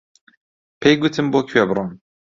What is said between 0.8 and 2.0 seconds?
گوتم بۆ کوێ بڕۆم.